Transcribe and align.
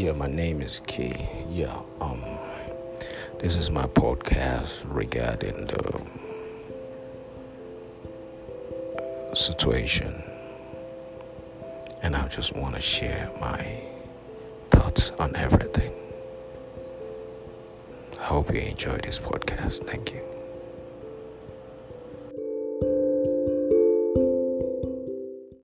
Yeah, 0.00 0.12
my 0.12 0.28
name 0.28 0.62
is 0.62 0.80
Key. 0.86 1.12
Yeah, 1.50 1.78
um, 2.00 2.24
this 3.38 3.58
is 3.58 3.70
my 3.70 3.84
podcast 3.84 4.78
regarding 4.86 5.66
the 5.66 6.02
situation, 9.36 10.22
and 12.02 12.16
I 12.16 12.26
just 12.28 12.56
want 12.56 12.76
to 12.76 12.80
share 12.80 13.30
my 13.42 13.82
thoughts 14.70 15.10
on 15.18 15.36
everything. 15.36 15.92
I 18.18 18.22
hope 18.24 18.54
you 18.54 18.60
enjoy 18.60 18.96
this 19.02 19.18
podcast. 19.18 19.86
Thank 19.86 20.14
you. 20.14 20.39